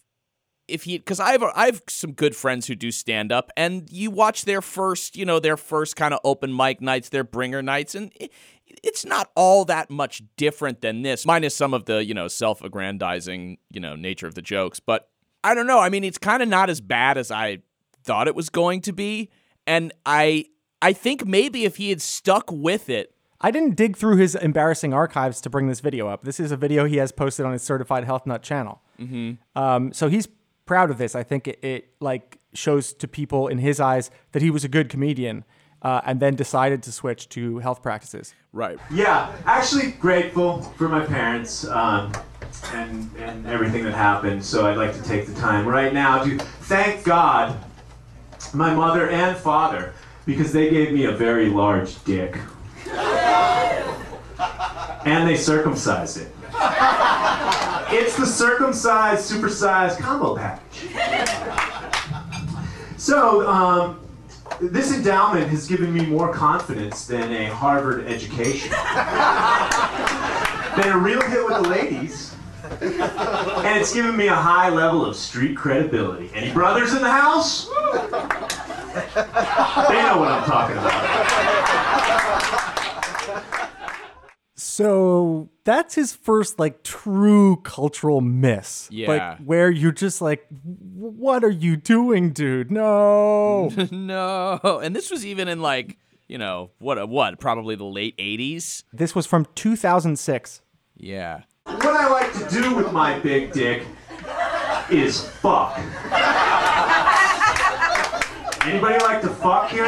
if 0.68 0.86
he 0.86 0.98
because 0.98 1.20
I 1.20 1.34
have 1.34 1.44
I 1.44 1.68
have 1.68 1.84
some 1.88 2.14
good 2.14 2.36
friends 2.36 2.66
who 2.66 2.74
do 2.74 2.90
stand 2.90 3.32
up 3.32 3.52
and 3.56 3.88
you 3.92 4.10
watch 4.10 4.46
their 4.46 4.64
first 4.64 5.16
you 5.16 5.24
know 5.24 5.40
their 5.40 5.56
first 5.56 5.96
kind 5.96 6.16
of 6.16 6.20
open 6.24 6.56
mic 6.56 6.82
nights 6.82 7.10
their 7.10 7.24
bringer 7.24 7.62
nights 7.62 7.94
and 7.94 8.12
it's 8.84 9.06
not 9.06 9.32
all 9.36 9.66
that 9.66 9.90
much 9.90 10.22
different 10.38 10.82
than 10.82 11.02
this 11.02 11.26
minus 11.26 11.56
some 11.56 11.74
of 11.74 11.86
the 11.86 12.04
you 12.04 12.14
know 12.14 12.28
self-aggrandizing 12.28 13.58
you 13.70 13.80
know 13.80 13.96
nature 13.96 14.28
of 14.28 14.36
the 14.36 14.42
jokes 14.42 14.80
but 14.80 15.10
I 15.44 15.56
don't 15.56 15.68
know 15.68 15.80
I 15.80 15.90
mean 15.90 16.04
it's 16.04 16.18
kind 16.18 16.44
of 16.44 16.50
not 16.50 16.70
as 16.70 16.82
bad 16.82 17.18
as 17.18 17.32
I 17.32 17.60
thought 18.04 18.28
it 18.28 18.36
was 18.36 18.50
going 18.50 18.82
to 18.82 18.94
be 18.94 19.30
and 19.66 19.94
I 20.06 20.46
I 20.82 20.94
think 20.94 21.26
maybe 21.26 21.66
if 21.66 21.78
he 21.78 21.90
had 21.90 22.02
stuck 22.02 22.52
with 22.52 22.90
it 22.90 23.14
I 23.44 23.52
didn't 23.52 23.76
dig 23.76 23.98
through 23.98 24.18
his 24.18 24.36
embarrassing 24.36 24.94
archives 24.94 25.42
to 25.42 25.50
bring 25.50 25.68
this 25.68 25.82
video 25.82 26.08
up. 26.08 26.24
This 26.24 26.40
is 26.40 26.54
a 26.54 26.58
video 26.58 26.86
he 26.86 26.96
has 26.98 27.12
posted 27.12 27.46
on 27.46 27.52
his 27.52 27.62
Certified 27.62 28.06
Health 28.06 28.26
Nut 28.26 28.42
channel. 28.42 28.82
Mm-hmm. 28.98 29.62
Um, 29.62 29.92
so 29.92 30.08
he's 30.08 30.30
proud 30.66 30.90
of 30.90 30.98
this. 30.98 31.14
I 31.14 31.24
think 31.24 31.50
it, 31.50 31.60
it 31.62 31.90
like 32.00 32.40
shows 32.54 32.94
to 32.94 33.08
people 33.08 33.50
in 33.50 33.58
his 33.58 33.82
eyes 33.82 34.10
that 34.32 34.42
he 34.42 34.50
was 34.50 34.64
a 34.64 34.70
good 34.70 34.88
comedian, 34.88 35.44
uh, 35.84 36.02
and 36.06 36.20
then 36.20 36.36
decided 36.36 36.82
to 36.84 36.92
switch 36.92 37.30
to 37.30 37.60
health 37.60 37.82
practices. 37.84 38.34
right 38.52 38.78
Yeah, 38.92 39.36
actually 39.46 39.92
grateful 39.92 40.62
for 40.78 40.88
my 40.88 41.06
parents 41.06 41.66
um, 41.68 42.12
and, 42.74 43.10
and 43.18 43.46
everything 43.48 43.84
that 43.84 43.94
happened. 43.94 44.44
So 44.44 44.66
I'd 44.66 44.78
like 44.78 44.94
to 44.94 45.04
take 45.04 45.28
the 45.28 45.34
time 45.36 45.68
right 45.68 45.94
now 45.94 46.24
to 46.24 46.38
thank 46.38 47.04
God, 47.04 47.58
my 48.54 48.74
mother 48.74 49.10
and 49.10 49.36
father, 49.36 49.94
because 50.26 50.54
they 50.54 50.70
gave 50.70 50.94
me 50.94 51.06
a 51.06 51.12
very 51.12 51.50
large 51.50 52.02
dick. 52.06 52.38
and 55.06 55.28
they 55.28 55.36
circumcised 55.36 56.18
it. 56.18 56.34
It's 57.96 58.18
the 58.18 58.26
circumcised, 58.26 59.30
supersized 59.30 60.00
combo 60.00 60.36
package. 60.36 60.90
So, 62.98 63.48
um, 63.48 64.03
this 64.72 64.94
endowment 64.94 65.50
has 65.50 65.68
given 65.68 65.94
me 65.94 66.06
more 66.06 66.34
confidence 66.34 67.06
than 67.06 67.32
a 67.34 67.46
Harvard 67.48 68.08
education. 68.08 68.70
been 70.82 70.94
a 70.94 70.98
real 70.98 71.22
hit 71.22 71.46
with 71.46 71.64
the 71.64 71.70
ladies. 71.70 72.34
And 72.80 73.80
it's 73.80 73.94
given 73.94 74.16
me 74.16 74.28
a 74.28 74.36
high 74.36 74.70
level 74.70 75.06
of 75.06 75.16
street 75.16 75.58
credibility. 75.58 76.32
Any 76.34 76.52
brothers 76.52 76.94
in 76.94 77.02
the 77.02 77.12
house? 77.12 77.68
They 77.68 77.74
know 80.02 80.20
what 80.20 80.32
I'm 80.32 80.46
talking 80.46 80.78
about. 80.78 81.63
So 84.74 85.50
that's 85.66 85.94
his 85.94 86.14
first 86.14 86.58
like 86.58 86.82
true 86.82 87.58
cultural 87.58 88.22
miss. 88.22 88.88
Yeah. 88.90 89.08
Like 89.08 89.38
where 89.38 89.70
you're 89.70 89.92
just 89.92 90.20
like, 90.20 90.48
what 90.64 91.44
are 91.44 91.52
you 91.52 91.76
doing, 91.76 92.32
dude? 92.32 92.72
No. 92.72 93.68
no. 93.92 94.60
And 94.82 94.96
this 94.96 95.12
was 95.12 95.28
even 95.28 95.48
in 95.48 95.62
like, 95.62 96.00
you 96.28 96.40
know, 96.40 96.72
what 96.80 96.98
uh, 96.98 97.06
what, 97.06 97.40
probably 97.40 97.76
the 97.76 97.84
late 97.84 98.18
80s. 98.18 98.84
this 98.92 99.14
was 99.14 99.28
from 99.28 99.46
2006. 99.54 100.64
Yeah. 100.98 101.44
What 101.66 101.86
I 101.86 102.10
like 102.10 102.34
to 102.34 102.50
do 102.50 102.76
with 102.76 102.92
my 102.92 103.20
big 103.20 103.52
dick 103.52 103.86
is 104.90 105.22
fuck. 105.22 105.78
Anybody 108.66 109.04
like 109.04 109.22
to 109.22 109.30
fuck 109.30 109.70
here? 109.70 109.86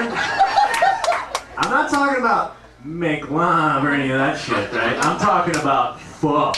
I'm 1.58 1.72
not 1.72 1.89
talking 1.89 2.20
about 2.20 2.58
make 2.86 3.32
love 3.32 3.84
or 3.84 3.92
any 3.92 4.12
of 4.12 4.20
that 4.20 4.38
shit, 4.38 4.72
right? 4.72 4.96
I'm 5.04 5.20
talking 5.20 5.56
about 5.56 6.00
fuck. 6.00 6.58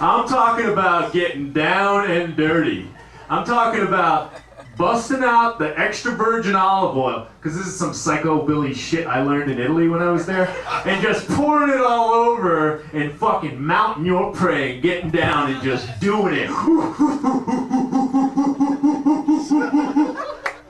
I'm 0.00 0.28
talking 0.28 0.66
about 0.66 1.12
getting 1.12 1.52
down 1.52 2.10
and 2.10 2.36
dirty. 2.36 2.88
I'm 3.28 3.44
talking 3.44 3.82
about 3.82 4.34
busting 4.76 5.24
out 5.24 5.58
the 5.58 5.78
extra 5.78 6.12
virgin 6.12 6.54
olive 6.54 6.96
oil, 6.96 7.26
because 7.40 7.56
this 7.56 7.66
is 7.66 7.76
some 7.76 7.90
psychobilly 7.90 8.74
shit 8.74 9.06
I 9.06 9.22
learned 9.22 9.50
in 9.50 9.58
Italy 9.58 9.88
when 9.88 10.02
I 10.02 10.10
was 10.10 10.26
there, 10.26 10.54
and 10.84 11.02
just 11.02 11.26
pouring 11.28 11.70
it 11.70 11.80
all 11.80 12.12
over 12.12 12.82
and 12.92 13.12
fucking 13.12 13.60
mounting 13.60 14.04
your 14.04 14.32
prey 14.32 14.74
and 14.74 14.82
getting 14.82 15.10
down 15.10 15.52
and 15.52 15.62
just 15.62 15.88
doing 15.98 16.34
it. 16.36 16.50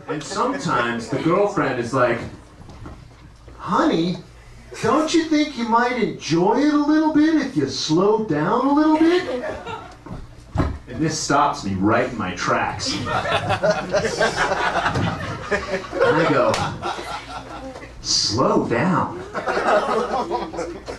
And 0.09 0.23
sometimes 0.23 1.09
the 1.09 1.19
girlfriend 1.19 1.81
is 1.81 1.93
like, 1.93 2.21
honey, 3.67 4.17
don't 4.81 5.13
you 5.13 5.25
think 5.25 5.59
you 5.59 5.69
might 5.69 6.01
enjoy 6.01 6.61
it 6.61 6.73
a 6.73 6.77
little 6.77 7.13
bit 7.13 7.35
if 7.35 7.57
you 7.57 7.69
slow 7.69 8.25
down 8.25 8.65
a 8.65 8.73
little 8.73 8.97
bit? 8.97 9.45
And 10.87 11.01
this 11.03 11.19
stops 11.19 11.65
me 11.65 11.75
right 11.75 12.09
in 12.09 12.17
my 12.17 12.33
tracks. 12.37 12.95
I 15.99 16.27
go, 16.31 16.53
slow 18.03 18.69
down. 18.69 19.21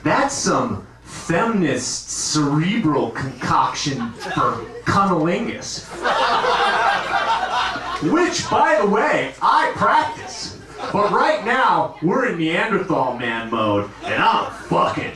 That's 0.03 0.35
some 0.35 0.85
feminist 1.03 2.09
cerebral 2.09 3.11
concoction 3.11 4.11
for 4.11 4.65
cunnilingus. 4.83 5.87
Which, 8.11 8.49
by 8.49 8.77
the 8.81 8.87
way, 8.89 9.33
I 9.41 9.71
practice. 9.77 10.56
But 10.93 11.11
right 11.11 11.43
now, 11.45 11.97
we're 12.01 12.27
in 12.27 12.37
Neanderthal 12.37 13.17
man 13.17 13.49
mode, 13.49 13.89
and 14.03 14.21
I'm 14.21 14.51
fucking. 14.63 15.11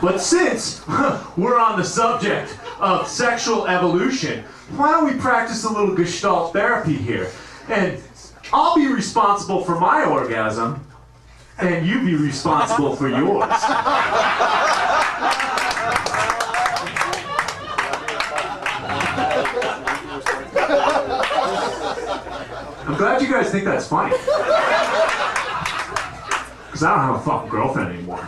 But 0.00 0.18
since 0.18 0.86
we're 1.36 1.58
on 1.58 1.78
the 1.78 1.84
subject 1.84 2.58
of 2.78 3.06
sexual 3.08 3.66
evolution, 3.66 4.44
why 4.76 4.92
don't 4.92 5.04
we 5.04 5.20
practice 5.20 5.64
a 5.64 5.68
little 5.72 5.94
gestalt 5.94 6.52
therapy 6.52 6.94
here? 6.94 7.30
And 7.68 8.00
I'll 8.52 8.76
be 8.76 8.86
responsible 8.88 9.64
for 9.64 9.78
my 9.78 10.04
orgasm, 10.04 10.84
and 11.58 11.86
you 11.86 12.00
be 12.04 12.14
responsible 12.14 12.96
for 12.96 13.08
yours. 13.08 13.50
Glad 23.00 23.22
you 23.22 23.30
guys 23.32 23.50
think 23.50 23.64
that's 23.64 23.86
funny. 23.86 24.14
Because 26.66 26.84
I 26.84 26.94
don't 26.94 27.04
have 27.04 27.16
a 27.16 27.24
fucking 27.28 27.50
girlfriend 27.50 27.92
anymore. 27.92 28.24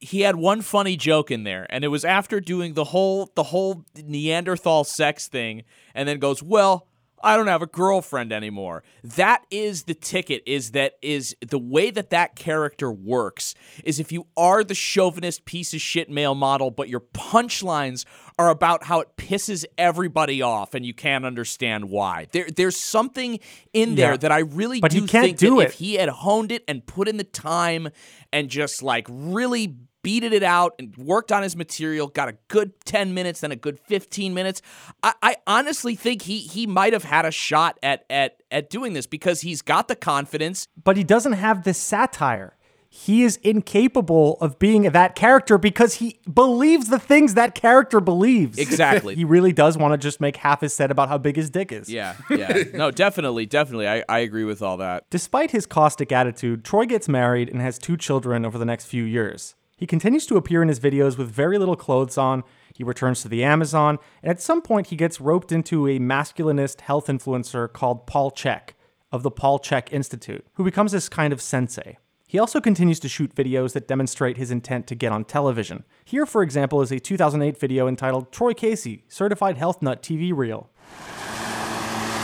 he 0.00 0.22
had 0.22 0.34
one 0.34 0.62
funny 0.62 0.96
joke 0.96 1.30
in 1.30 1.44
there 1.44 1.66
and 1.68 1.84
it 1.84 1.88
was 1.88 2.06
after 2.06 2.40
doing 2.40 2.72
the 2.72 2.84
whole 2.84 3.30
the 3.34 3.42
whole 3.42 3.84
neanderthal 4.02 4.82
sex 4.82 5.28
thing 5.28 5.62
and 5.94 6.08
then 6.08 6.18
goes 6.18 6.42
well 6.42 6.88
i 7.22 7.36
don't 7.36 7.46
have 7.46 7.62
a 7.62 7.66
girlfriend 7.66 8.32
anymore 8.32 8.82
that 9.02 9.44
is 9.50 9.84
the 9.84 9.94
ticket 9.94 10.42
is 10.46 10.72
that 10.72 10.94
is 11.02 11.34
the 11.46 11.58
way 11.58 11.90
that 11.90 12.10
that 12.10 12.34
character 12.36 12.90
works 12.90 13.54
is 13.84 13.98
if 14.00 14.10
you 14.12 14.26
are 14.36 14.62
the 14.64 14.74
chauvinist 14.74 15.44
piece 15.44 15.72
of 15.74 15.80
shit 15.80 16.08
male 16.10 16.34
model 16.34 16.70
but 16.70 16.88
your 16.88 17.00
punchlines 17.00 18.04
are 18.38 18.48
about 18.50 18.84
how 18.84 19.00
it 19.00 19.08
pisses 19.16 19.64
everybody 19.76 20.40
off 20.42 20.74
and 20.74 20.84
you 20.86 20.94
can't 20.94 21.24
understand 21.24 21.90
why 21.90 22.26
there 22.32 22.48
there's 22.56 22.76
something 22.76 23.38
in 23.72 23.94
there 23.94 24.12
Yeah. 24.12 24.16
that 24.18 24.32
i 24.32 24.38
really 24.40 24.80
But 24.80 24.90
do 24.92 25.00
he 25.02 25.06
can't 25.06 25.24
think 25.26 25.38
do 25.38 25.56
that 25.56 25.62
it. 25.62 25.68
if 25.68 25.74
he 25.74 25.94
had 25.94 26.08
honed 26.08 26.52
it 26.52 26.64
and 26.68 26.84
put 26.86 27.08
in 27.08 27.16
the 27.16 27.24
time 27.24 27.88
and 28.32 28.48
just 28.48 28.82
like 28.82 29.06
really 29.10 29.76
beated 30.02 30.32
it 30.32 30.42
out 30.42 30.74
and 30.78 30.96
worked 30.96 31.32
on 31.32 31.42
his 31.42 31.56
material, 31.56 32.08
got 32.08 32.28
a 32.28 32.36
good 32.48 32.72
10 32.84 33.14
minutes, 33.14 33.40
then 33.40 33.52
a 33.52 33.56
good 33.56 33.78
15 33.78 34.34
minutes. 34.34 34.62
I, 35.02 35.14
I 35.22 35.36
honestly 35.46 35.94
think 35.94 36.22
he 36.22 36.38
he 36.38 36.66
might 36.66 36.92
have 36.92 37.04
had 37.04 37.24
a 37.24 37.30
shot 37.30 37.78
at 37.82 38.04
at 38.10 38.42
at 38.50 38.70
doing 38.70 38.92
this 38.92 39.06
because 39.06 39.42
he's 39.42 39.62
got 39.62 39.88
the 39.88 39.96
confidence. 39.96 40.68
But 40.82 40.96
he 40.96 41.04
doesn't 41.04 41.34
have 41.34 41.64
the 41.64 41.74
satire. 41.74 42.56
He 42.92 43.22
is 43.22 43.36
incapable 43.36 44.36
of 44.40 44.58
being 44.58 44.82
that 44.82 45.14
character 45.14 45.58
because 45.58 45.94
he 45.94 46.18
believes 46.32 46.88
the 46.88 46.98
things 46.98 47.34
that 47.34 47.54
character 47.54 48.00
believes. 48.00 48.58
Exactly. 48.58 49.14
he 49.16 49.24
really 49.24 49.52
does 49.52 49.78
want 49.78 49.92
to 49.92 49.98
just 49.98 50.20
make 50.20 50.36
half 50.36 50.60
his 50.60 50.74
set 50.74 50.90
about 50.90 51.08
how 51.08 51.16
big 51.16 51.36
his 51.36 51.50
dick 51.50 51.70
is. 51.70 51.88
Yeah, 51.88 52.16
yeah. 52.28 52.64
No, 52.74 52.90
definitely, 52.90 53.46
definitely. 53.46 53.86
I, 53.86 54.02
I 54.08 54.18
agree 54.20 54.42
with 54.42 54.60
all 54.60 54.76
that. 54.78 55.04
Despite 55.08 55.52
his 55.52 55.66
caustic 55.66 56.10
attitude, 56.10 56.64
Troy 56.64 56.84
gets 56.84 57.08
married 57.08 57.48
and 57.48 57.60
has 57.60 57.78
two 57.78 57.96
children 57.96 58.44
over 58.44 58.58
the 58.58 58.64
next 58.64 58.86
few 58.86 59.04
years. 59.04 59.54
He 59.80 59.86
continues 59.86 60.26
to 60.26 60.36
appear 60.36 60.60
in 60.60 60.68
his 60.68 60.78
videos 60.78 61.16
with 61.16 61.30
very 61.30 61.56
little 61.56 61.74
clothes 61.74 62.18
on. 62.18 62.44
He 62.74 62.84
returns 62.84 63.22
to 63.22 63.28
the 63.28 63.42
Amazon, 63.42 63.98
and 64.22 64.30
at 64.30 64.42
some 64.42 64.60
point, 64.60 64.88
he 64.88 64.96
gets 64.96 65.22
roped 65.22 65.50
into 65.50 65.88
a 65.88 65.98
masculinist 65.98 66.82
health 66.82 67.06
influencer 67.06 67.72
called 67.72 68.06
Paul 68.06 68.30
Chek 68.30 68.74
of 69.10 69.22
the 69.22 69.30
Paul 69.30 69.58
Chek 69.58 69.90
Institute, 69.90 70.46
who 70.54 70.64
becomes 70.64 70.92
this 70.92 71.08
kind 71.08 71.32
of 71.32 71.40
sensei. 71.40 71.96
He 72.28 72.38
also 72.38 72.60
continues 72.60 73.00
to 73.00 73.08
shoot 73.08 73.34
videos 73.34 73.72
that 73.72 73.88
demonstrate 73.88 74.36
his 74.36 74.50
intent 74.50 74.86
to 74.88 74.94
get 74.94 75.12
on 75.12 75.24
television. 75.24 75.84
Here, 76.04 76.26
for 76.26 76.42
example, 76.42 76.82
is 76.82 76.92
a 76.92 77.00
2008 77.00 77.58
video 77.58 77.88
entitled 77.88 78.30
Troy 78.30 78.52
Casey, 78.52 79.04
Certified 79.08 79.56
Health 79.56 79.80
Nut 79.80 80.02
TV 80.02 80.36
Reel. 80.36 80.68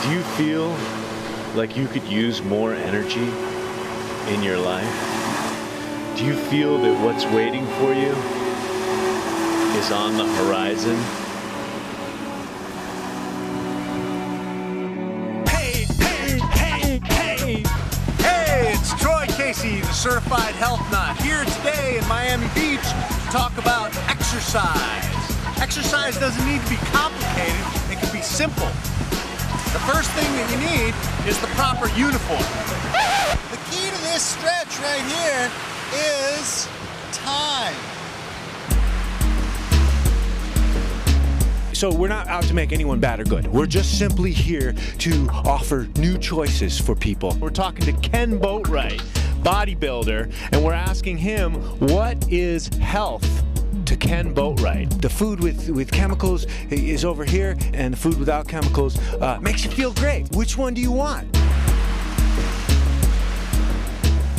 Do 0.02 0.10
you 0.12 0.22
feel 0.36 0.76
like 1.54 1.75
you 1.75 1.88
could 1.88 2.04
use 2.04 2.42
more 2.42 2.75
energy 2.75 3.32
in 4.32 4.42
your 4.42 4.58
life? 4.58 5.15
Do 6.16 6.25
you 6.25 6.35
feel 6.35 6.78
that 6.78 7.04
what's 7.04 7.26
waiting 7.26 7.66
for 7.76 7.92
you 7.92 8.08
is 9.76 9.92
on 9.92 10.16
the 10.16 10.25
horizon? 10.40 10.96
Hey, 15.44 15.85
hey, 16.00 16.40
hey, 16.56 17.00
hey! 17.04 17.62
Hey, 18.25 18.73
it's 18.73 18.99
Troy 18.99 19.26
Casey, 19.37 19.82
the 19.82 19.92
certified 19.92 20.54
health 20.54 20.80
nut, 20.90 21.20
here 21.20 21.44
today 21.44 21.99
in 22.00 22.08
Miami 22.08 22.49
Beach 22.54 22.80
to 22.80 23.28
talk 23.28 23.52
about 23.58 23.94
exercise. 24.08 25.04
Exercise 25.61 26.18
doesn't 26.18 26.46
need 26.46 26.62
to 26.62 26.70
be 26.70 26.80
complicated, 26.96 27.61
it 27.92 28.00
can 28.00 28.11
be 28.11 28.23
simple. 28.23 28.73
The 29.76 29.85
first 29.85 30.08
thing 30.16 30.32
that 30.40 30.49
you 30.49 30.56
need 30.64 30.96
is 31.28 31.37
the 31.44 31.52
proper 31.61 31.92
uniform. 31.92 32.49
The 33.52 33.61
key 33.68 33.85
to 33.85 34.00
this 34.08 34.25
stretch 34.25 34.80
right 34.80 35.04
here 35.04 35.75
is 35.95 36.69
time. 37.12 37.75
So 41.73 41.95
we're 41.95 42.09
not 42.09 42.26
out 42.28 42.45
to 42.45 42.55
make 42.55 42.73
anyone 42.73 43.00
bad 43.00 43.21
or 43.21 43.25
good. 43.25 43.47
We're 43.49 43.66
just 43.66 43.99
simply 43.99 44.33
here 44.33 44.73
to 44.73 45.28
offer 45.45 45.87
new 45.97 46.16
choices 46.16 46.81
for 46.81 46.95
people. 46.95 47.37
We're 47.38 47.50
talking 47.50 47.85
to 47.85 47.93
Ken 48.00 48.40
Boatwright, 48.40 49.02
bodybuilder, 49.43 50.33
and 50.52 50.64
we're 50.64 50.73
asking 50.73 51.19
him 51.19 51.55
what 51.78 52.33
is 52.33 52.69
health 52.69 53.45
to 53.85 53.95
Ken 53.95 54.35
Boatwright. 54.35 55.02
The 55.02 55.11
food 55.11 55.40
with, 55.40 55.69
with 55.69 55.93
chemicals 55.93 56.47
is 56.71 57.05
over 57.05 57.26
here, 57.26 57.57
and 57.75 57.93
the 57.93 57.99
food 57.99 58.19
without 58.19 58.49
chemicals 58.49 58.99
uh, 59.21 59.38
makes 59.43 59.62
you 59.62 59.71
feel 59.71 59.93
great. 59.93 60.35
Which 60.35 60.57
one 60.57 60.73
do 60.73 60.81
you 60.81 60.93
want? 60.93 61.36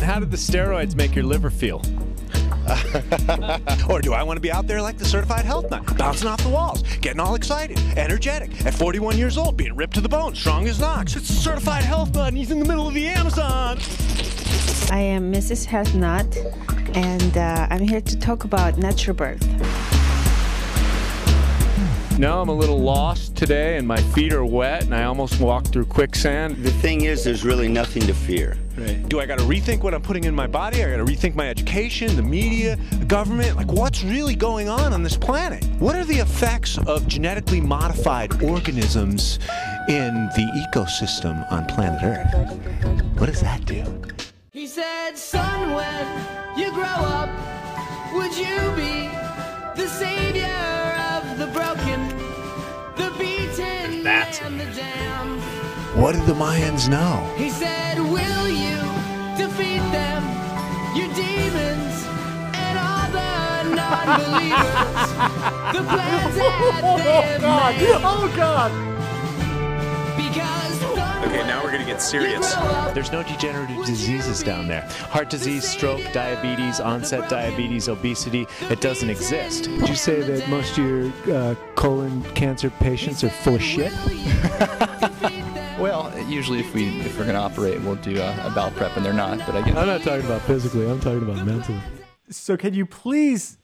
How 0.08 0.14
how 0.14 0.20
did 0.22 0.32
the 0.32 0.38
steroids 0.38 0.96
make 0.96 1.14
your 1.14 1.26
liver 1.26 1.50
feel? 1.50 1.78
or 3.90 4.02
do 4.02 4.14
I 4.14 4.24
want 4.24 4.38
to 4.38 4.42
be 4.42 4.52
out 4.52 4.66
there 4.66 4.82
like 4.82 4.98
the 4.98 5.06
certified 5.06 5.44
health 5.44 5.70
nut, 5.70 5.98
bouncing 5.98 6.28
off 6.28 6.42
the 6.42 6.50
walls, 6.50 6.82
getting 7.02 7.20
all 7.20 7.36
excited, 7.36 7.78
energetic, 7.98 8.66
at 8.66 8.74
41 8.74 9.18
years 9.18 9.38
old, 9.38 9.58
being 9.58 9.76
ripped 9.76 9.94
to 9.96 10.02
the 10.02 10.10
bone, 10.10 10.34
strong 10.34 10.66
as 10.68 10.80
Knox? 10.80 11.18
It's 11.18 11.30
a 11.30 11.34
certified 11.34 11.84
health 11.84 12.16
nut, 12.16 12.30
and 12.30 12.38
he's 12.38 12.52
in 12.52 12.58
the 12.58 12.66
middle 12.66 12.88
of 12.88 12.96
the 12.96 13.06
Amazon. 13.06 13.78
I 14.90 15.02
am 15.02 15.32
Mrs. 15.32 15.66
Health 15.66 15.94
Nut, 15.94 16.26
and 16.96 17.38
uh, 17.38 17.68
I'm 17.70 17.82
here 17.82 18.02
to 18.02 18.18
talk 18.18 18.46
about 18.46 18.78
natural 18.78 19.16
birth. 19.16 19.44
No, 22.20 22.42
I'm 22.42 22.50
a 22.50 22.54
little 22.54 22.80
lost 22.80 23.36
today, 23.36 23.78
and 23.78 23.88
my 23.88 24.02
feet 24.02 24.34
are 24.34 24.44
wet, 24.44 24.84
and 24.84 24.96
I 24.96 25.04
almost 25.04 25.40
walked 25.40 25.68
through 25.68 25.86
quicksand. 25.86 26.58
The 26.58 26.72
thing 26.72 27.02
is, 27.02 27.24
there's 27.24 27.46
really 27.46 27.68
nothing 27.68 28.02
to 28.08 28.14
fear. 28.14 28.58
Do 29.08 29.20
I 29.20 29.28
got 29.28 29.38
to 29.38 29.46
rethink 29.46 29.84
what 29.84 29.94
I'm 29.94 30.02
putting 30.02 30.24
in 30.24 30.34
my 30.34 30.48
body? 30.48 30.84
I 30.84 30.90
got 30.90 30.98
to 30.98 31.06
rethink 31.06 31.36
my 31.36 31.48
education, 31.48 32.16
the 32.16 32.24
media, 32.24 32.76
the 32.94 33.06
government. 33.06 33.56
Like, 33.56 33.72
what's 33.72 34.04
really 34.04 34.34
going 34.34 34.68
on 34.68 34.94
on 34.94 35.04
this 35.04 35.16
planet? 35.16 35.64
What 35.78 35.96
are 35.96 36.06
the 36.06 36.18
effects 36.18 36.80
of 36.80 37.08
genetically 37.08 37.62
modified 37.62 38.42
organisms 38.42 39.38
in 39.88 40.16
the 40.36 40.66
ecosystem 40.74 41.52
on 41.52 41.68
planet 41.68 42.02
Earth? 42.02 42.34
What 43.20 43.28
does 43.28 43.42
that 43.42 43.64
do? 43.66 43.84
He 44.52 44.66
said, 44.66 45.16
son, 45.16 45.76
when 45.76 46.58
you 46.58 46.72
grow 46.72 46.84
up, 46.84 47.30
would 48.14 48.36
you 48.36 48.72
be 48.76 49.08
the 49.80 49.88
savior 49.88 50.46
of 51.16 51.38
the 51.38 51.48
broken, 51.48 51.97
the 51.97 51.97
beaten, 54.30 54.42
That's 54.42 54.42
and 54.42 54.60
the 54.60 54.66
damned? 54.76 55.42
What 56.02 56.14
did 56.14 56.26
the 56.26 56.34
Mayans 56.34 56.90
know? 56.90 57.34
He 57.38 57.50
said, 57.50 58.00
will 58.00 58.48
you 58.48 58.78
defeat 59.38 59.84
them, 59.92 60.24
your 60.96 61.08
demons, 61.16 62.06
and 62.54 62.78
all 62.78 63.10
the 63.12 63.76
non-believers? 63.76 65.10
the 65.74 65.84
plans 65.92 66.36
that 66.36 66.82
oh, 66.84 66.98
they've 66.98 67.42
made. 67.42 68.02
Oh 68.04 68.34
God! 68.36 68.97
Because 71.38 71.50
Okay, 71.52 71.56
now 71.56 71.64
we're 71.64 71.72
gonna 71.72 71.86
get 71.86 72.02
serious. 72.02 72.56
There's 72.96 73.12
no 73.12 73.22
degenerative 73.22 73.86
diseases 73.86 74.42
down 74.42 74.68
there. 74.68 74.82
Heart 75.12 75.30
disease, 75.30 75.70
stroke, 75.70 76.02
diabetes, 76.12 76.80
onset 76.80 77.30
diabetes, 77.30 77.88
obesity, 77.88 78.48
it 78.72 78.82
doesn't 78.82 79.10
exist. 79.10 79.68
Would 79.68 79.88
you 79.88 79.96
say 79.96 80.22
that 80.22 80.50
most 80.50 80.78
of 80.80 80.86
your 80.86 81.36
uh, 81.36 81.56
colon 81.76 82.24
cancer 82.34 82.72
patients 82.72 83.24
are 83.24 83.30
full 83.30 83.56
of 83.56 83.64
shit? 83.64 83.94
Well, 85.78 86.12
usually 86.28 86.60
if 86.60 86.74
we 86.74 86.88
if 87.02 87.20
we're 87.20 87.28
gonna 87.28 87.38
operate, 87.40 87.80
we'll 87.82 87.98
do 87.98 88.20
a, 88.20 88.48
a 88.48 88.50
bowel 88.50 88.72
prep, 88.72 88.98
and 88.98 89.06
they're 89.06 89.14
not. 89.14 89.38
But 89.46 89.58
I 89.58 89.62
guess 89.62 89.78
I'm 89.78 89.86
not 89.86 90.02
talking 90.02 90.26
about 90.26 90.42
physically, 90.42 90.90
I'm 90.90 91.00
talking 91.00 91.22
about 91.22 91.46
mentally. 91.46 91.80
So, 92.32 92.58
can 92.58 92.74
you 92.74 92.88
please 92.88 93.60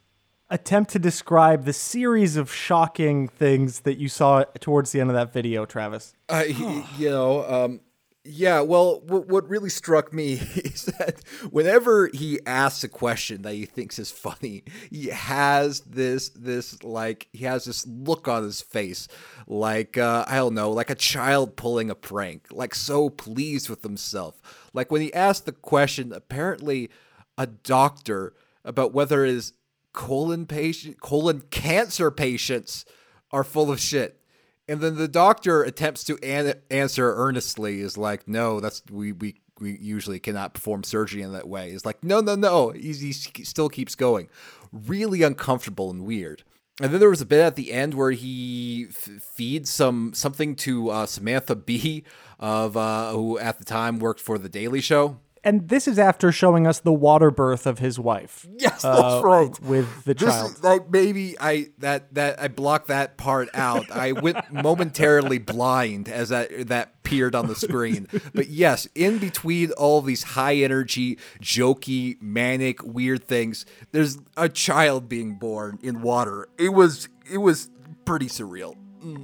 attempt 0.53 0.91
to 0.91 0.99
describe 0.99 1.65
the 1.65 1.73
series 1.73 2.37
of 2.37 2.53
shocking 2.53 3.27
things 3.27 3.81
that 3.81 3.97
you 3.97 4.07
saw 4.07 4.43
towards 4.59 4.91
the 4.91 5.01
end 5.01 5.09
of 5.09 5.15
that 5.15 5.33
video, 5.33 5.65
Travis? 5.65 6.13
Uh, 6.29 6.43
he- 6.43 6.83
you 6.97 7.09
know, 7.09 7.43
um, 7.51 7.81
yeah. 8.23 8.61
Well, 8.61 9.01
what, 9.01 9.27
what 9.27 9.49
really 9.49 9.69
struck 9.69 10.13
me 10.13 10.33
is 10.55 10.85
that 10.99 11.21
whenever 11.49 12.09
he 12.13 12.39
asks 12.45 12.83
a 12.83 12.87
question 12.87 13.41
that 13.41 13.53
he 13.55 13.65
thinks 13.65 13.97
is 13.99 14.11
funny, 14.11 14.63
he 14.89 15.07
has 15.07 15.81
this 15.81 16.29
this 16.29 16.81
like 16.83 17.27
he 17.33 17.45
has 17.45 17.65
this 17.65 17.85
look 17.85 18.27
on 18.27 18.43
his 18.43 18.61
face, 18.61 19.07
like 19.47 19.97
uh, 19.97 20.23
I 20.27 20.35
don't 20.37 20.53
know, 20.53 20.71
like 20.71 20.89
a 20.89 20.95
child 20.95 21.57
pulling 21.57 21.89
a 21.89 21.95
prank, 21.95 22.45
like 22.51 22.75
so 22.75 23.09
pleased 23.09 23.69
with 23.69 23.81
himself. 23.83 24.39
Like 24.71 24.91
when 24.91 25.01
he 25.01 25.13
asked 25.13 25.45
the 25.45 25.51
question, 25.51 26.13
apparently 26.13 26.89
a 27.37 27.47
doctor 27.47 28.35
about 28.63 28.93
whether 28.93 29.25
his 29.25 29.51
colon 29.93 30.45
patient 30.45 30.99
colon 31.01 31.41
cancer 31.51 32.11
patients 32.11 32.85
are 33.31 33.43
full 33.43 33.71
of 33.71 33.79
shit. 33.79 34.19
And 34.67 34.79
then 34.79 34.95
the 34.95 35.07
doctor 35.07 35.61
attempts 35.63 36.03
to 36.05 36.17
an- 36.23 36.55
answer 36.71 37.13
earnestly 37.15 37.81
is 37.81 37.97
like, 37.97 38.27
no, 38.27 38.59
that's 38.59 38.81
we 38.89 39.11
we 39.11 39.41
we 39.59 39.77
usually 39.77 40.19
cannot 40.19 40.53
perform 40.53 40.83
surgery 40.83 41.21
in 41.21 41.33
that 41.33 41.47
way. 41.47 41.69
It's 41.71 41.85
like, 41.85 42.03
no, 42.03 42.21
no, 42.21 42.35
no. 42.35 42.69
He, 42.71 42.93
he 42.93 43.13
still 43.13 43.69
keeps 43.69 43.95
going, 43.95 44.29
really 44.71 45.21
uncomfortable 45.21 45.91
and 45.91 46.05
weird. 46.05 46.43
And 46.81 46.91
then 46.91 46.99
there 46.99 47.09
was 47.09 47.21
a 47.21 47.25
bit 47.25 47.39
at 47.39 47.55
the 47.55 47.71
end 47.71 47.93
where 47.93 48.11
he 48.11 48.87
f- 48.89 49.21
feeds 49.21 49.69
some 49.69 50.13
something 50.13 50.55
to 50.57 50.89
uh, 50.89 51.05
Samantha 51.05 51.55
Bee 51.55 52.03
of 52.39 52.75
uh, 52.75 53.11
who 53.11 53.37
at 53.37 53.59
the 53.59 53.65
time 53.65 53.99
worked 53.99 54.19
for 54.19 54.37
the 54.37 54.49
Daily 54.49 54.81
Show. 54.81 55.19
And 55.45 55.67
this 55.67 55.87
is 55.87 55.99
after 55.99 56.31
showing 56.31 56.65
us 56.65 56.79
the 56.79 56.93
water 56.93 57.29
birth 57.29 57.67
of 57.67 57.79
his 57.79 57.99
wife. 57.99 58.47
Yes, 58.57 58.85
uh, 58.85 58.95
that's 58.95 59.23
right. 59.25 59.59
With 59.61 60.05
the 60.05 60.13
This 60.13 60.29
child. 60.29 60.51
is 60.51 60.63
like 60.63 60.89
maybe 60.89 61.35
I 61.39 61.67
that 61.79 62.13
that 62.13 62.41
I 62.41 62.47
blocked 62.47 62.87
that 62.87 63.17
part 63.17 63.49
out. 63.53 63.91
I 63.91 64.13
went 64.13 64.37
momentarily 64.53 65.37
blind 65.39 66.07
as 66.07 66.29
that 66.29 66.67
that 66.67 66.93
appeared 66.99 67.35
on 67.35 67.47
the 67.47 67.55
screen. 67.55 68.07
But 68.33 68.47
yes, 68.47 68.87
in 68.95 69.17
between 69.17 69.71
all 69.73 70.01
these 70.01 70.23
high 70.23 70.55
energy, 70.55 71.17
jokey, 71.41 72.21
manic, 72.21 72.81
weird 72.83 73.25
things, 73.25 73.65
there's 73.91 74.17
a 74.37 74.47
child 74.47 75.09
being 75.09 75.35
born 75.35 75.77
in 75.83 76.01
water. 76.01 76.47
It 76.57 76.69
was 76.69 77.09
it 77.29 77.39
was 77.39 77.69
pretty 78.05 78.27
surreal. 78.27 78.75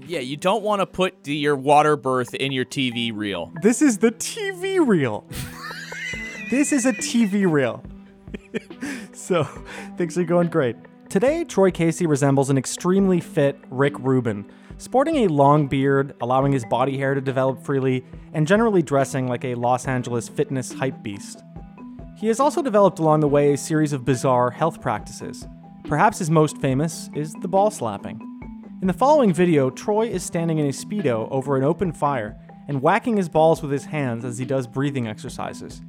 Yeah, 0.06 0.20
you 0.20 0.36
don't 0.36 0.62
want 0.64 0.82
to 0.82 0.86
put 0.86 1.24
the, 1.24 1.34
your 1.34 1.56
water 1.56 1.96
birth 1.96 2.34
in 2.34 2.52
your 2.52 2.66
TV 2.66 3.16
reel. 3.16 3.54
This 3.62 3.82
is 3.82 4.00
the 4.00 4.12
TV 4.12 4.86
reel. 4.86 5.26
this 6.50 6.72
is 6.72 6.86
a 6.86 6.94
TV 6.94 7.50
reel. 7.50 7.84
so 9.14 9.44
things 9.98 10.18
are 10.18 10.24
going 10.24 10.48
great. 10.48 10.76
Today, 11.10 11.44
Troy 11.44 11.72
Casey 11.72 12.06
resembles 12.06 12.50
an 12.50 12.58
extremely 12.58 13.20
fit 13.20 13.60
Rick 13.70 13.98
Rubin, 14.00 14.50
sporting 14.78 15.18
a 15.18 15.28
long 15.28 15.68
beard, 15.68 16.16
allowing 16.22 16.52
his 16.52 16.66
body 16.66 16.98
hair 16.98 17.14
to 17.14 17.22
develop 17.22 17.64
freely, 17.64 18.04
and 18.34 18.48
generally 18.48 18.82
dressing 18.82 19.28
like 19.28 19.46
a 19.46 19.56
Los 19.56 19.88
Angeles 19.88 20.28
fitness 20.28 20.72
hype 20.72 21.02
beast. 21.04 21.44
He 22.18 22.28
has 22.28 22.40
also 22.40 22.62
developed 22.62 23.00
along 23.00 23.22
the 23.22 23.28
way 23.28 23.54
a 23.54 23.58
series 23.58 23.94
of 23.94 24.06
bizarre 24.06 24.52
health 24.52 24.82
practices. 24.82 25.48
Perhaps 25.86 26.20
his 26.20 26.30
most 26.30 26.58
famous 26.58 27.10
is 27.16 27.34
the 27.42 27.48
ball 27.48 27.72
slapping. 27.72 28.20
In 28.82 28.88
the 28.88 28.94
following 28.94 29.34
video, 29.34 29.70
Troy 29.70 30.08
is 30.08 30.24
standing 30.24 30.58
in 30.58 30.66
a 30.66 30.70
Speedo 30.70 31.28
over 31.32 31.58
an 31.58 31.64
open 31.64 31.92
fire 31.92 32.38
and 32.68 32.82
whacking 32.82 33.18
his 33.18 33.30
balls 33.30 33.62
with 33.62 33.72
his 33.72 33.86
hands 33.86 34.24
as 34.24 34.38
he 34.38 34.46
does 34.46 34.68
breathing 34.68 35.08
exercises. 35.08 35.82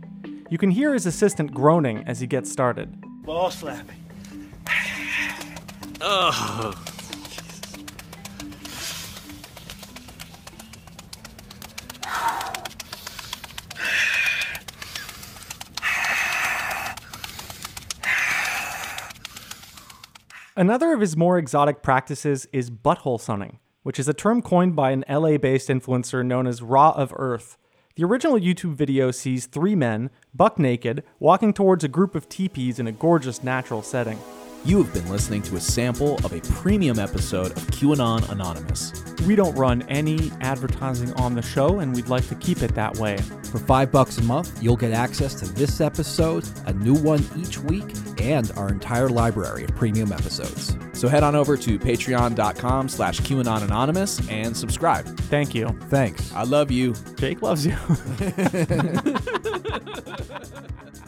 You 0.50 0.58
can 0.58 0.72
hear 0.72 0.92
his 0.92 1.06
assistant 1.06 1.54
groaning 1.54 2.02
as 2.08 2.18
he 2.18 2.26
gets 2.26 2.50
started. 2.50 3.00
Ball 3.22 3.50
slapping. 3.52 3.96
Ugh. 6.00 6.76
Oh. 6.86 6.86
Another 20.56 20.92
of 20.92 21.00
his 21.00 21.16
more 21.16 21.38
exotic 21.38 21.80
practices 21.82 22.46
is 22.52 22.70
butthole 22.70 23.20
sunning, 23.20 23.60
which 23.82 23.98
is 23.98 24.08
a 24.08 24.12
term 24.12 24.42
coined 24.42 24.74
by 24.76 24.90
an 24.90 25.04
LA 25.08 25.38
based 25.38 25.68
influencer 25.68 26.26
known 26.26 26.46
as 26.46 26.60
Raw 26.60 26.90
of 26.90 27.14
Earth. 27.16 27.56
The 28.00 28.06
original 28.06 28.38
YouTube 28.38 28.76
video 28.76 29.10
sees 29.10 29.44
three 29.44 29.74
men, 29.74 30.08
buck 30.34 30.58
naked, 30.58 31.04
walking 31.18 31.52
towards 31.52 31.84
a 31.84 31.88
group 31.88 32.14
of 32.14 32.30
teepees 32.30 32.78
in 32.78 32.86
a 32.86 32.92
gorgeous 32.92 33.44
natural 33.44 33.82
setting. 33.82 34.18
You 34.64 34.82
have 34.82 34.94
been 34.94 35.06
listening 35.10 35.42
to 35.42 35.56
a 35.56 35.60
sample 35.60 36.14
of 36.24 36.32
a 36.32 36.40
premium 36.40 36.98
episode 36.98 37.48
of 37.48 37.66
QAnon 37.66 38.26
Anonymous. 38.30 39.04
We 39.26 39.36
don't 39.36 39.54
run 39.54 39.82
any 39.90 40.32
advertising 40.40 41.12
on 41.16 41.34
the 41.34 41.42
show, 41.42 41.80
and 41.80 41.94
we'd 41.94 42.08
like 42.08 42.26
to 42.28 42.34
keep 42.36 42.62
it 42.62 42.74
that 42.74 42.96
way. 42.96 43.18
For 43.50 43.58
five 43.58 43.92
bucks 43.92 44.16
a 44.16 44.22
month, 44.22 44.62
you'll 44.62 44.76
get 44.78 44.92
access 44.92 45.34
to 45.34 45.52
this 45.52 45.82
episode, 45.82 46.48
a 46.64 46.72
new 46.72 46.94
one 46.94 47.22
each 47.36 47.58
week, 47.58 47.84
and 48.18 48.50
our 48.56 48.70
entire 48.70 49.10
library 49.10 49.64
of 49.64 49.76
premium 49.76 50.10
episodes. 50.10 50.74
So 51.00 51.08
head 51.08 51.22
on 51.22 51.34
over 51.34 51.56
to 51.56 51.78
patreon.com 51.78 52.90
slash 52.90 53.20
QAnon 53.20 53.62
Anonymous 53.62 54.20
and 54.28 54.54
subscribe. 54.54 55.06
Thank 55.30 55.54
you. 55.54 55.68
Thanks. 55.88 56.30
I 56.34 56.42
love 56.42 56.70
you. 56.70 56.92
Jake 57.16 57.40
loves 57.40 57.64
you. 57.64 57.72